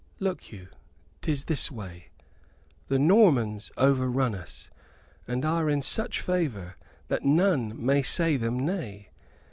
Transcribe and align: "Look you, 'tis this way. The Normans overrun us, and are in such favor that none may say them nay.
"Look 0.19 0.51
you, 0.51 0.69
'tis 1.21 1.43
this 1.43 1.69
way. 1.69 2.07
The 2.87 2.97
Normans 2.97 3.71
overrun 3.77 4.33
us, 4.33 4.71
and 5.27 5.45
are 5.45 5.69
in 5.69 5.83
such 5.83 6.21
favor 6.21 6.75
that 7.07 7.23
none 7.23 7.75
may 7.77 8.01
say 8.01 8.35
them 8.35 8.65
nay. 8.65 9.09